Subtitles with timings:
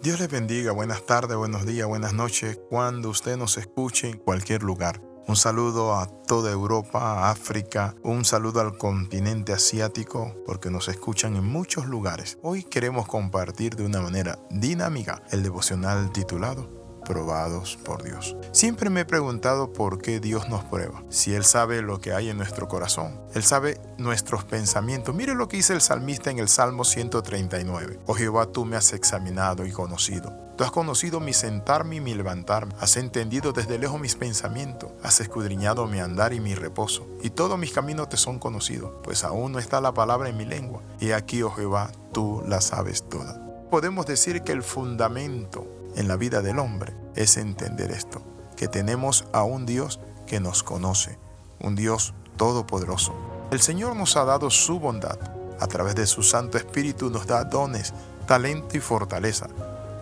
[0.00, 4.62] Dios les bendiga, buenas tardes, buenos días, buenas noches, cuando usted nos escuche en cualquier
[4.62, 5.02] lugar.
[5.26, 11.44] Un saludo a toda Europa, África, un saludo al continente asiático, porque nos escuchan en
[11.44, 12.38] muchos lugares.
[12.42, 16.77] Hoy queremos compartir de una manera dinámica el devocional titulado
[17.08, 18.36] probados por Dios.
[18.52, 21.02] Siempre me he preguntado por qué Dios nos prueba.
[21.08, 25.14] Si Él sabe lo que hay en nuestro corazón, Él sabe nuestros pensamientos.
[25.14, 28.00] Mire lo que dice el salmista en el Salmo 139.
[28.06, 30.48] Oh Jehová, tú me has examinado y conocido.
[30.58, 32.74] Tú has conocido mi sentarme y mi levantarme.
[32.80, 34.90] Has entendido desde lejos mis pensamientos.
[35.04, 37.06] Has escudriñado mi andar y mi reposo.
[37.22, 40.44] Y todos mis caminos te son conocidos, pues aún no está la palabra en mi
[40.44, 40.82] lengua.
[41.00, 43.40] Y aquí, oh Jehová, tú la sabes toda.
[43.70, 48.22] Podemos decir que el fundamento en la vida del hombre es entender esto,
[48.56, 49.98] que tenemos a un Dios
[50.28, 51.18] que nos conoce,
[51.60, 53.12] un Dios todopoderoso.
[53.50, 55.18] El Señor nos ha dado su bondad,
[55.58, 57.92] a través de su Santo Espíritu nos da dones,
[58.28, 59.48] talento y fortaleza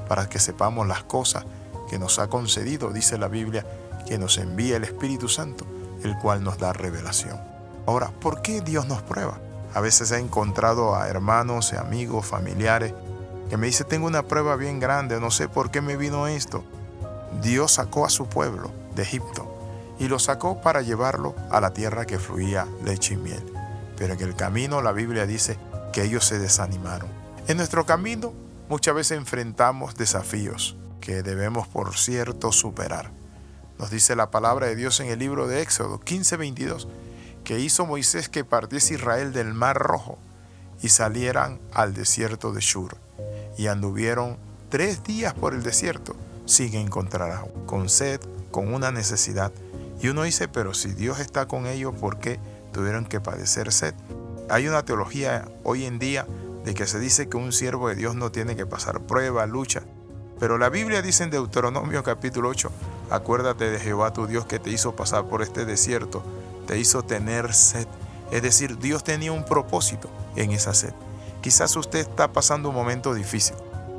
[0.06, 1.46] para que sepamos las cosas
[1.88, 3.64] que nos ha concedido, dice la Biblia,
[4.06, 5.64] que nos envía el Espíritu Santo,
[6.04, 7.40] el cual nos da revelación.
[7.86, 9.38] Ahora, ¿por qué Dios nos prueba?
[9.72, 12.92] A veces he encontrado a hermanos, amigos, familiares
[13.48, 16.64] que me dice, tengo una prueba bien grande, no sé por qué me vino esto.
[17.42, 19.52] Dios sacó a su pueblo de Egipto
[19.98, 23.44] y lo sacó para llevarlo a la tierra que fluía leche y miel.
[23.96, 25.58] Pero en el camino la Biblia dice
[25.92, 27.08] que ellos se desanimaron.
[27.46, 28.32] En nuestro camino
[28.68, 33.12] muchas veces enfrentamos desafíos que debemos, por cierto, superar.
[33.78, 36.88] Nos dice la palabra de Dios en el libro de Éxodo 15:22
[37.44, 40.18] que hizo Moisés que partiese Israel del mar rojo
[40.82, 42.96] y salieran al desierto de Shur
[43.56, 44.36] y anduvieron
[44.68, 49.52] tres días por el desierto sin encontrar agua, con sed, con una necesidad.
[50.00, 52.38] Y uno dice, pero si Dios está con ellos, ¿por qué
[52.72, 53.94] tuvieron que padecer sed?
[54.48, 56.26] Hay una teología hoy en día
[56.64, 59.82] de que se dice que un siervo de Dios no tiene que pasar prueba, lucha.
[60.38, 62.70] Pero la Biblia dice en Deuteronomio capítulo 8,
[63.10, 66.22] acuérdate de Jehová tu Dios que te hizo pasar por este desierto,
[66.66, 67.86] te hizo tener sed.
[68.30, 70.92] Es decir, Dios tenía un propósito en esa sed.
[71.46, 73.54] Quizás usted está pasando un momento difícil,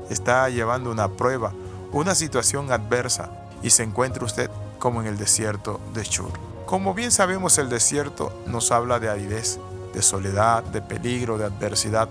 [0.09, 1.53] está llevando una prueba,
[1.93, 3.29] una situación adversa
[3.63, 6.33] y se encuentra usted como en el desierto de Shur.
[6.65, 9.59] Como bien sabemos, el desierto nos habla de aridez,
[9.93, 12.09] de soledad, de peligro, de adversidad.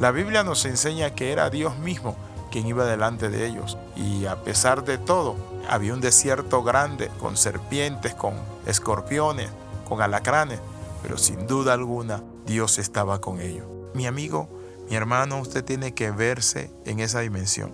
[0.00, 2.16] La Biblia nos enseña que era Dios mismo
[2.50, 5.36] quien iba delante de ellos y a pesar de todo,
[5.70, 8.34] había un desierto grande con serpientes, con
[8.66, 9.48] escorpiones,
[9.88, 10.58] con alacranes,
[11.04, 13.66] pero sin duda alguna Dios estaba con ellos.
[13.94, 14.48] Mi amigo,
[14.88, 17.72] mi hermano, usted tiene que verse en esa dimensión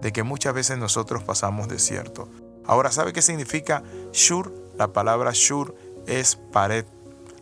[0.00, 2.28] de que muchas veces nosotros pasamos desierto.
[2.64, 3.82] Ahora, ¿sabe qué significa
[4.12, 4.54] shur?
[4.76, 5.74] La palabra shur
[6.06, 6.86] es pared,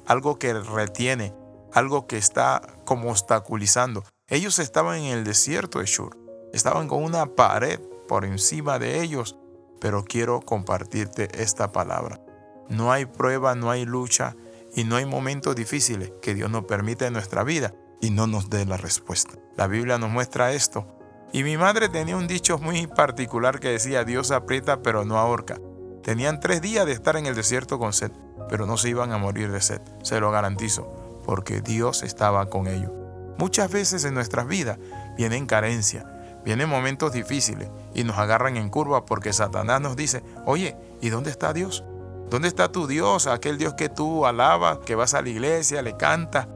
[0.07, 1.35] algo que retiene,
[1.73, 4.05] algo que está como obstaculizando.
[4.29, 6.17] Ellos estaban en el desierto de Shur,
[6.53, 9.37] estaban con una pared por encima de ellos,
[9.81, 12.21] pero quiero compartirte esta palabra.
[12.69, 14.37] No hay prueba, no hay lucha
[14.75, 18.51] y no hay momentos difíciles que Dios nos permite en nuestra vida y no nos
[18.51, 19.35] dé la respuesta.
[19.57, 20.87] La Biblia nos muestra esto.
[21.33, 25.59] Y mi madre tenía un dicho muy particular que decía, Dios aprieta pero no ahorca.
[26.03, 28.13] Tenían tres días de estar en el desierto con sed,
[28.49, 32.67] pero no se iban a morir de sed, se lo garantizo, porque Dios estaba con
[32.67, 32.93] ellos.
[33.37, 34.79] Muchas veces en nuestras vidas
[35.17, 36.07] vienen carencias,
[36.45, 41.31] vienen momentos difíciles y nos agarran en curva porque Satanás nos dice, oye, ¿y dónde
[41.31, 41.85] está Dios?
[42.31, 43.27] ¿Dónde está tu Dios?
[43.27, 46.49] Aquel Dios que tú alabas, que vas a la iglesia, le cantas,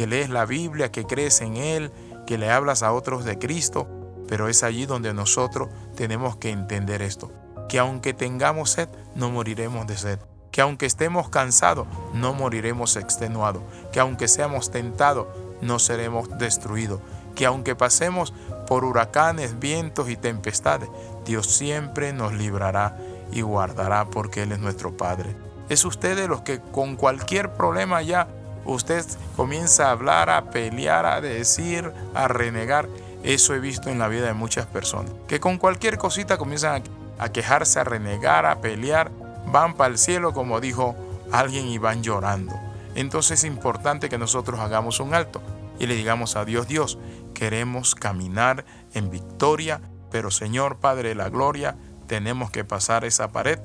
[0.00, 1.92] que lees la Biblia, que crees en Él,
[2.26, 3.86] que le hablas a otros de Cristo,
[4.28, 7.30] pero es allí donde nosotros tenemos que entender esto,
[7.68, 10.18] que aunque tengamos sed, no moriremos de sed,
[10.52, 13.62] que aunque estemos cansados, no moriremos extenuados,
[13.92, 15.26] que aunque seamos tentados,
[15.60, 17.00] no seremos destruidos,
[17.34, 18.32] que aunque pasemos
[18.66, 20.88] por huracanes, vientos y tempestades,
[21.26, 22.96] Dios siempre nos librará
[23.32, 25.36] y guardará porque Él es nuestro Padre.
[25.68, 28.28] Es usted de los que con cualquier problema ya
[28.64, 29.04] usted
[29.36, 32.88] comienza a hablar, a pelear, a decir, a renegar.
[33.22, 36.82] Eso he visto en la vida de muchas personas, que con cualquier cosita comienzan
[37.18, 39.10] a, quejarse, a renegar, a pelear,
[39.46, 40.96] van para el cielo como dijo
[41.30, 42.58] alguien y van llorando.
[42.94, 45.42] Entonces es importante que nosotros hagamos un alto
[45.78, 46.98] y le digamos a Dios, Dios,
[47.34, 48.64] queremos caminar
[48.94, 49.80] en victoria,
[50.10, 51.76] pero Señor Padre de la Gloria,
[52.06, 53.58] tenemos que pasar esa pared.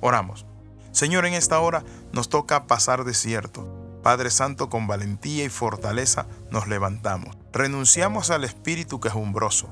[0.00, 0.46] Oramos.
[0.92, 6.68] Señor, en esta hora nos toca pasar desierto Padre Santo, con valentía y fortaleza nos
[6.68, 7.38] levantamos.
[7.54, 9.70] Renunciamos al espíritu quejumbroso.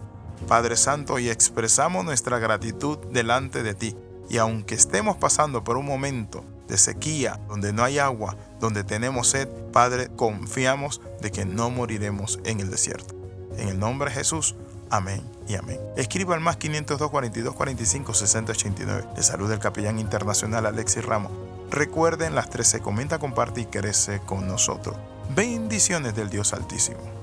[0.49, 3.95] Padre Santo, y expresamos nuestra gratitud delante de ti.
[4.31, 9.29] Y aunque estemos pasando por un momento de sequía, donde no hay agua, donde tenemos
[9.29, 13.15] sed, Padre, confiamos de que no moriremos en el desierto.
[13.59, 14.57] En el nombre de Jesús,
[14.89, 15.81] Amén y amén.
[15.97, 19.05] Escriba al más 502 42 45 60 89.
[19.17, 21.33] De salud del capellán internacional Alexis Ramos.
[21.73, 24.95] Recuerden las 13, comenta, comparte y crece con nosotros.
[25.35, 27.22] Bendiciones del Dios Altísimo.